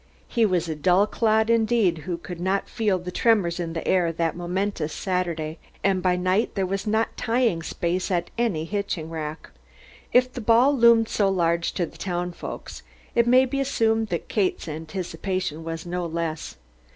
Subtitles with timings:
[0.27, 4.11] He was a dull clod indeed who could not feel the tremors in the air
[4.11, 9.51] that momentous Saturday and by night there was not tying space at any hitching rack.
[10.11, 12.81] If the ball loomed so large to the townfolks,
[13.13, 16.57] it may be assumed that Kate's anticipation was no less.